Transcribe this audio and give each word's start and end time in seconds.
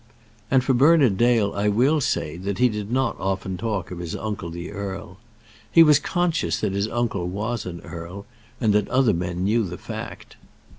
And 0.49 0.63
for 0.63 0.73
Bernard 0.73 1.15
Dale 1.19 1.53
I 1.53 1.67
will 1.69 2.01
say 2.01 2.35
that 2.37 2.57
he 2.57 2.69
did 2.69 2.91
not 2.91 3.15
often 3.19 3.55
talk 3.55 3.91
of 3.91 3.99
his 3.99 4.15
uncle 4.15 4.49
the 4.49 4.71
earl. 4.71 5.19
He 5.71 5.83
was 5.83 5.99
conscious 5.99 6.59
that 6.61 6.73
his 6.73 6.87
uncle 6.87 7.27
was 7.27 7.67
an 7.67 7.81
earl, 7.81 8.25
and 8.59 8.73
that 8.73 8.87
other 8.89 9.13
men 9.13 9.43
knew 9.43 9.63
the 9.63 9.77
fact. 9.77 10.37